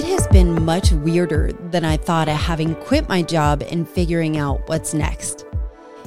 [0.00, 4.38] It has been much weirder than I thought at having quit my job and figuring
[4.38, 5.44] out what's next.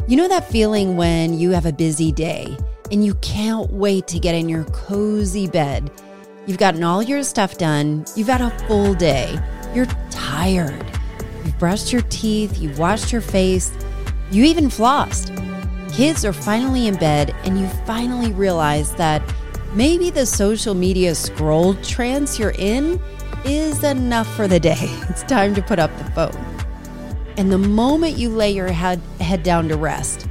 [0.08, 2.58] You know that feeling when you have a busy day
[2.92, 5.92] and you can't wait to get in your cozy bed?
[6.48, 9.40] You've gotten all your stuff done, you've had a full day,
[9.76, 10.84] you're tired.
[11.46, 13.71] You've brushed your teeth, you've washed your face,
[14.31, 15.30] you even flossed.
[15.94, 19.21] Kids are finally in bed, and you finally realize that
[19.75, 22.99] maybe the social media scroll trance you're in
[23.45, 24.88] is enough for the day.
[25.09, 26.53] It's time to put up the phone.
[27.38, 30.27] And the moment you lay your head, head down to rest,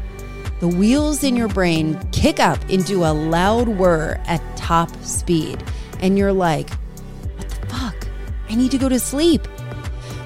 [0.60, 5.62] the wheels in your brain kick up into a loud whir at top speed.
[6.00, 8.08] And you're like, what the fuck?
[8.48, 9.46] I need to go to sleep.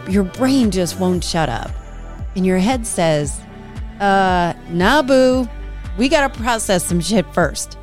[0.08, 1.70] Your brain just won't shut up.
[2.36, 3.41] And your head says,
[4.00, 5.48] uh, nah, boo.
[5.96, 7.78] We got to process some shit first.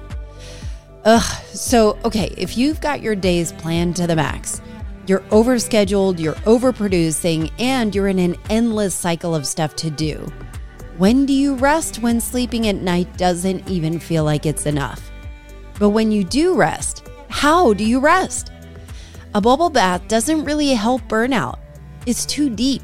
[1.05, 1.43] Ugh.
[1.47, 4.61] So, okay, if you've got your days planned to the max,
[5.07, 10.31] you're overscheduled, you're overproducing, and you're in an endless cycle of stuff to do.
[10.97, 15.11] When do you rest when sleeping at night doesn't even feel like it's enough?
[15.79, 18.51] But when you do rest, how do you rest?
[19.33, 21.57] A bubble bath doesn't really help burnout.
[22.05, 22.83] It's too deep.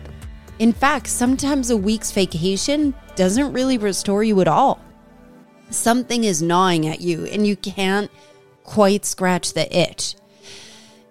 [0.58, 4.82] In fact, sometimes a week's vacation doesn't really restore you at all.
[5.70, 8.10] Something is gnawing at you and you can't
[8.64, 10.16] quite scratch the itch.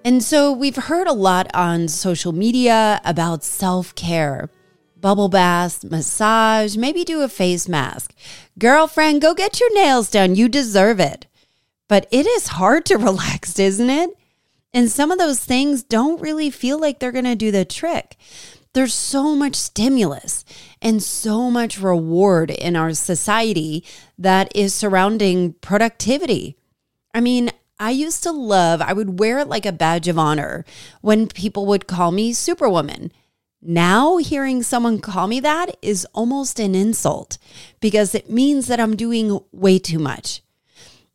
[0.09, 4.49] And so we've heard a lot on social media about self care
[4.97, 8.15] bubble baths, massage, maybe do a face mask.
[8.59, 10.35] Girlfriend, go get your nails done.
[10.35, 11.27] You deserve it.
[11.89, 14.17] But it is hard to relax, isn't it?
[14.73, 18.17] And some of those things don't really feel like they're going to do the trick.
[18.73, 20.43] There's so much stimulus
[20.81, 23.85] and so much reward in our society
[24.17, 26.57] that is surrounding productivity.
[27.13, 30.65] I mean, I used to love, I would wear it like a badge of honor
[31.01, 33.13] when people would call me Superwoman.
[33.63, 37.39] Now, hearing someone call me that is almost an insult
[37.81, 40.43] because it means that I'm doing way too much.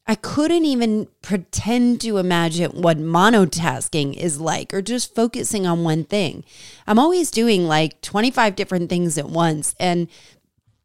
[0.06, 6.04] I couldn't even pretend to imagine what monotasking is like or just focusing on one
[6.04, 6.44] thing.
[6.86, 10.10] I'm always doing like 25 different things at once and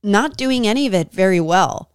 [0.05, 1.91] not doing any of it very well.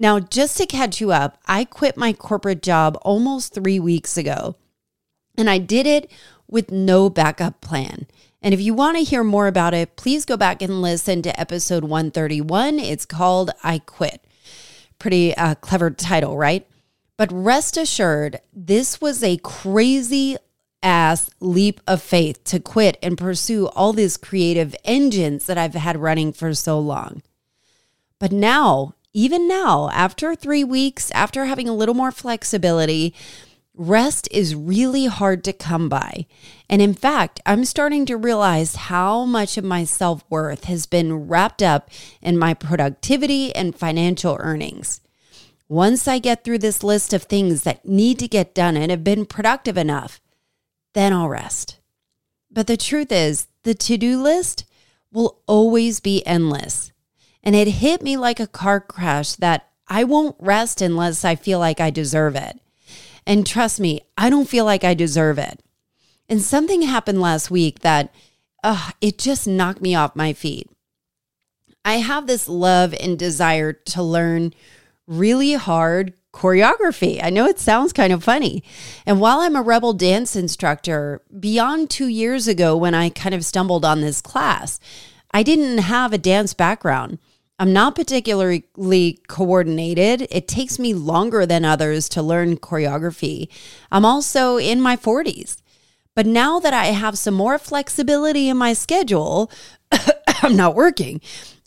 [0.00, 4.56] Now, just to catch you up, I quit my corporate job almost three weeks ago,
[5.36, 6.10] and I did it
[6.46, 8.06] with no backup plan.
[8.40, 11.40] And if you want to hear more about it, please go back and listen to
[11.40, 12.78] episode 131.
[12.78, 14.24] It's called I Quit.
[15.00, 16.66] Pretty uh, clever title, right?
[17.16, 20.36] But rest assured, this was a crazy
[20.80, 25.96] ass leap of faith to quit and pursue all these creative engines that I've had
[25.96, 27.22] running for so long.
[28.20, 33.14] But now even now, after three weeks, after having a little more flexibility,
[33.74, 36.26] rest is really hard to come by.
[36.68, 41.28] And in fact, I'm starting to realize how much of my self worth has been
[41.28, 45.00] wrapped up in my productivity and financial earnings.
[45.68, 49.04] Once I get through this list of things that need to get done and have
[49.04, 50.20] been productive enough,
[50.94, 51.78] then I'll rest.
[52.50, 54.64] But the truth is, the to do list
[55.12, 56.92] will always be endless.
[57.48, 61.58] And it hit me like a car crash that I won't rest unless I feel
[61.58, 62.60] like I deserve it.
[63.26, 65.62] And trust me, I don't feel like I deserve it.
[66.28, 68.14] And something happened last week that
[68.62, 70.68] uh, it just knocked me off my feet.
[71.86, 74.52] I have this love and desire to learn
[75.06, 77.18] really hard choreography.
[77.24, 78.62] I know it sounds kind of funny.
[79.06, 83.42] And while I'm a Reb3l dance instructor, beyond two years ago when I kind of
[83.42, 84.78] stumbled on this class,
[85.30, 87.18] I didn't have a dance background.
[87.58, 90.28] I'm not particularly coordinated.
[90.30, 93.48] It takes me longer than others to learn choreography.
[93.90, 95.60] I'm also in my 40s.
[96.14, 99.50] But now that I have some more flexibility in my schedule,
[100.42, 101.20] I'm not working.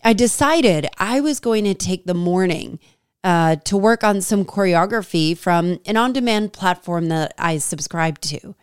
[0.04, 2.80] I decided I was going to take the morning
[3.24, 8.56] uh, to work on some choreography from an on demand platform that I subscribe to.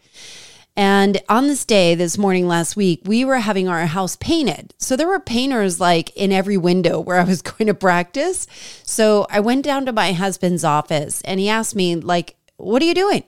[0.79, 4.75] And on this day, this morning last week, we were having our house painted.
[4.79, 8.47] So there were painters like in every window where I was going to practice.
[8.85, 12.85] So I went down to my husband's office and he asked me, like, what are
[12.85, 13.25] you doing?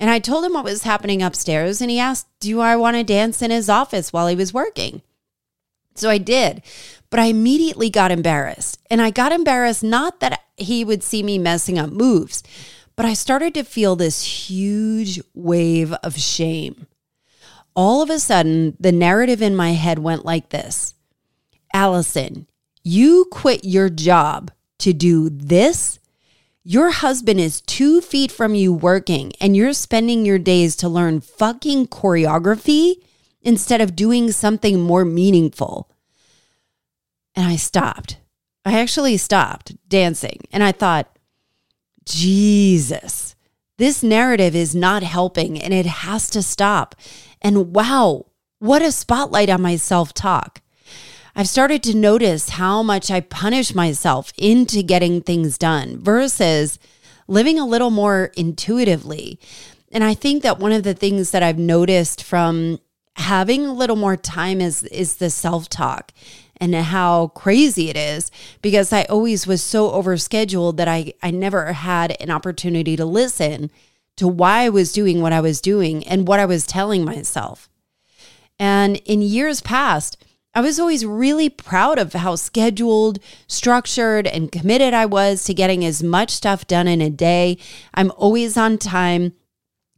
[0.00, 1.80] And I told him what was happening upstairs.
[1.80, 5.02] And he asked, do I want to dance in his office while he was working?
[5.94, 6.62] So I did.
[7.10, 8.80] But I immediately got embarrassed.
[8.90, 12.42] And I got embarrassed not that he would see me messing up moves
[12.96, 16.86] but I started to feel this huge wave of shame.
[17.74, 20.94] All of a sudden, the narrative in my head went like this
[21.72, 22.46] Allison,
[22.82, 24.50] you quit your job
[24.80, 25.98] to do this.
[26.64, 31.20] Your husband is two feet from you working, and you're spending your days to learn
[31.20, 32.96] fucking choreography
[33.40, 35.90] instead of doing something more meaningful.
[37.34, 38.18] And I stopped.
[38.64, 41.08] I actually stopped dancing and I thought,
[42.04, 43.34] Jesus,
[43.78, 46.94] this narrative is not helping and it has to stop.
[47.40, 48.26] And wow,
[48.58, 50.60] what a spotlight on my self talk.
[51.34, 56.78] I've started to notice how much I punish myself into getting things done versus
[57.26, 59.40] living a little more intuitively.
[59.90, 62.78] And I think that one of the things that I've noticed from
[63.16, 66.12] having a little more time is is the self-talk
[66.62, 68.30] and how crazy it is
[68.62, 73.68] because I always was so overscheduled that I I never had an opportunity to listen
[74.16, 77.68] to why I was doing what I was doing and what I was telling myself.
[78.60, 80.24] And in years past,
[80.54, 83.18] I was always really proud of how scheduled,
[83.48, 87.58] structured, and committed I was to getting as much stuff done in a day.
[87.92, 89.32] I'm always on time.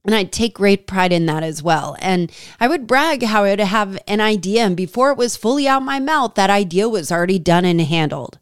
[0.05, 1.97] And I take great pride in that as well.
[1.99, 2.31] And
[2.61, 5.83] I would brag how I would have an idea, and before it was fully out
[5.83, 8.39] my mouth, that idea was already done and handled.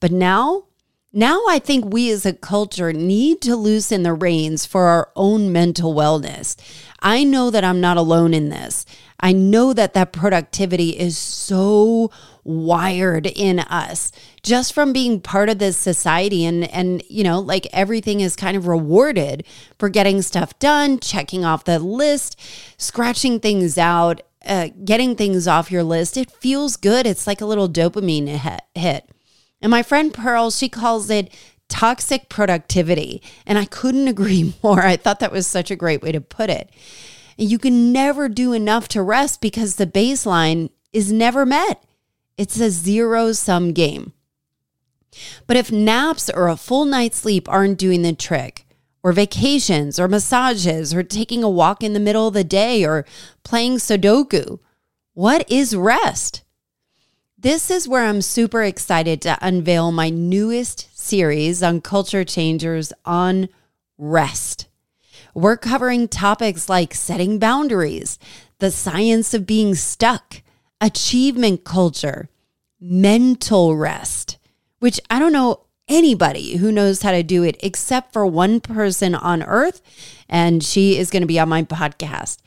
[0.00, 0.64] But now,
[1.12, 5.52] now I think we as a culture need to loosen the reins for our own
[5.52, 6.56] mental wellness.
[7.00, 8.86] I know that I'm not alone in this.
[9.20, 12.10] I know that that productivity is so
[12.46, 14.12] wired in us
[14.42, 16.44] just from being part of this society.
[16.44, 19.44] And and you know like everything is kind of rewarded
[19.78, 22.40] for getting stuff done checking off the list
[22.78, 26.16] scratching things out uh, getting things off your list.
[26.16, 27.04] It feels good.
[27.04, 28.28] It's like a little dopamine
[28.74, 29.10] hit.
[29.60, 31.32] And my friend pearl she calls it
[31.68, 33.22] toxic productivity.
[33.44, 34.82] And i couldn't agree more.
[34.82, 36.70] I thought that was such a great way to put it.
[37.36, 41.82] You can never do enough to rest because the baseline is never met.
[42.38, 44.12] It's a zero sum game.
[45.46, 48.66] But if naps or a full night's sleep aren't doing the trick,
[49.02, 53.06] or vacations, or massages, or taking a walk in the middle of the day, or
[53.44, 54.58] playing Sudoku,
[55.14, 56.42] what is rest?
[57.38, 63.48] This is where I'm super excited to unveil my newest series on culture changers on
[63.96, 64.66] rest.
[65.34, 68.18] We're covering topics like setting boundaries,
[68.58, 70.42] the science of being stuck,
[70.80, 72.28] achievement culture,
[72.80, 74.38] mental rest,
[74.78, 79.14] which I don't know anybody who knows how to do it except for one person
[79.14, 79.80] on earth.
[80.28, 82.38] And she is going to be on my podcast.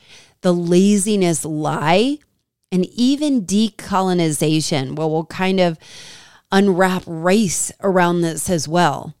[0.42, 2.18] The laziness lie
[2.70, 4.96] and even decolonization.
[4.96, 5.78] Well, we'll kind of
[6.52, 9.14] unwrap race around this as well.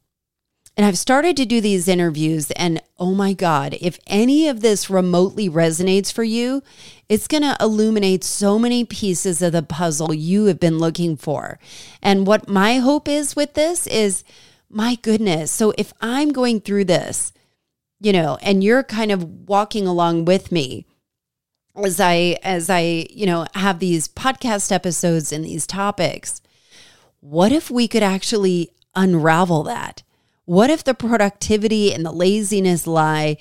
[0.80, 4.88] And I've started to do these interviews, and oh my God, if any of this
[4.88, 6.62] remotely resonates for you,
[7.06, 11.58] it's going to illuminate so many pieces of the puzzle you have been looking for.
[12.00, 14.24] And what my hope is with this is
[14.70, 15.50] my goodness.
[15.50, 17.34] So if I'm going through this,
[18.00, 20.86] you know, and you're kind of walking along with me,
[21.76, 26.40] as I as I, you know, have these podcast episodes and these topics,
[27.20, 30.04] what if we could actually unravel that?
[30.50, 33.36] What if the productivity and the laziness lie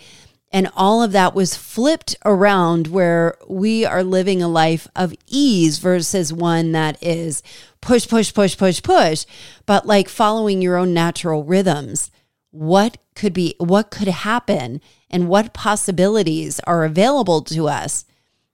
[0.51, 5.79] and all of that was flipped around where we are living a life of ease
[5.79, 7.41] versus one that is
[7.81, 9.25] push, push, push, push, push,
[9.65, 12.11] but like following your own natural rhythms?
[12.51, 18.06] What could be, what could happen, and what possibilities are available to us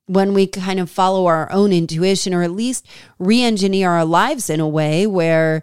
[0.05, 2.87] when we kind of follow our own intuition or at least
[3.19, 5.61] re engineer our lives in a way where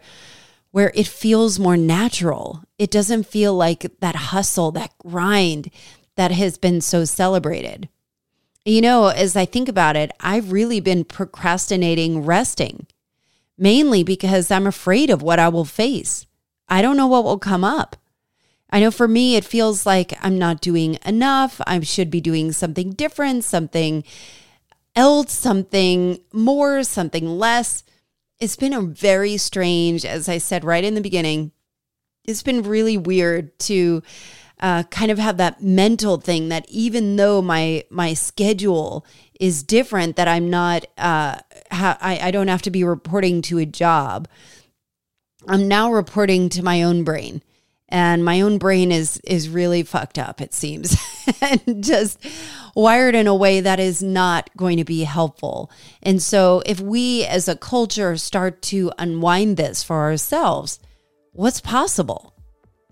[0.72, 2.64] where it feels more natural.
[2.78, 5.70] It doesn't feel like that hustle, that grind
[6.16, 7.88] that has been so celebrated.
[8.64, 12.86] You know, as I think about it, I've really been procrastinating resting,
[13.56, 16.26] mainly because I'm afraid of what I will face.
[16.68, 17.96] I don't know what will come up.
[18.70, 21.60] I know for me, it feels like I'm not doing enough.
[21.66, 24.04] I should be doing something different, something
[24.96, 27.84] else, something more, something less
[28.42, 31.52] it's been a very strange, as I said right in the beginning,
[32.24, 34.02] it's been really weird to
[34.58, 39.06] uh, kind of have that mental thing that even though my my schedule
[39.38, 41.38] is different, that I'm not uh,
[41.70, 44.26] ha- I, I don't have to be reporting to a job.
[45.46, 47.42] I'm now reporting to my own brain
[47.92, 50.96] and my own brain is is really fucked up it seems.
[51.40, 52.18] And just
[52.74, 55.70] wired in a way that is not going to be helpful.
[56.02, 60.80] And so if we as a culture start to unwind this for ourselves
[61.32, 62.34] what's possible?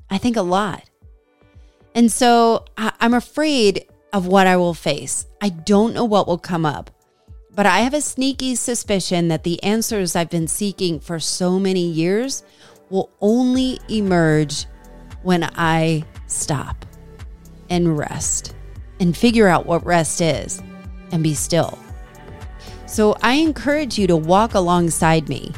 [0.08, 0.88] I think a lot.
[1.94, 5.26] And so i'm afraid of what i will face.
[5.40, 6.90] I don't know what will come up
[7.52, 11.84] but i have a sneaky suspicion that the answers i've been seeking for so many
[11.84, 12.44] years
[12.90, 14.66] will only emerge
[15.22, 16.84] when I stop
[17.68, 18.54] and rest
[18.98, 20.62] and figure out what rest is
[21.12, 21.78] and be still.
[22.86, 25.52] So I encourage you to walk alongside me.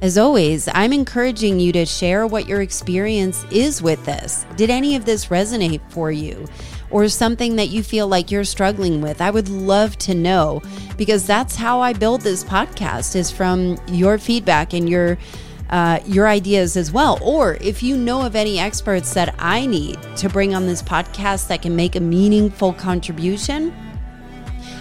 [0.00, 4.46] As always, I'm encouraging you to share what your experience is with this.
[4.54, 6.46] Did any of this resonate for you?
[6.90, 9.20] Or something that you feel like you're struggling with?
[9.20, 10.62] I would love to know
[10.96, 15.18] because that's how I build this podcast is from your feedback and your
[15.70, 17.18] uh, your ideas as well.
[17.22, 21.48] Or if you know of any experts that I need to bring on this podcast
[21.48, 23.74] that can make a meaningful contribution,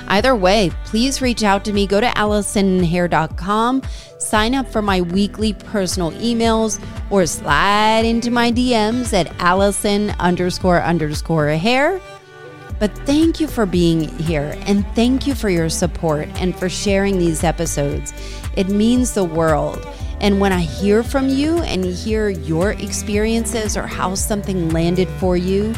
[0.07, 1.85] Either way, please reach out to me.
[1.85, 3.83] Go to AllisonHare.com,
[4.19, 10.81] sign up for my weekly personal emails, or slide into my DMs at Allison underscore
[10.81, 12.01] underscore hare.
[12.79, 17.17] But thank you for being here and thank you for your support and for sharing
[17.17, 18.13] these episodes.
[18.55, 19.85] It means the world.
[20.19, 25.37] And when I hear from you and hear your experiences or how something landed for
[25.37, 25.75] you,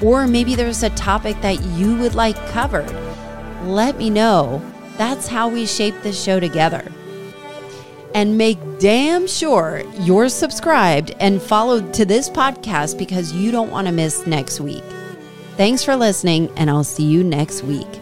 [0.00, 2.90] or maybe there's a topic that you would like covered,
[3.64, 4.62] let me know.
[4.96, 6.90] That's how we shape this show together.
[8.14, 13.86] And make damn sure you're subscribed and followed to this podcast because you don't want
[13.86, 14.84] to miss next week.
[15.56, 18.01] Thanks for listening, and I'll see you next week.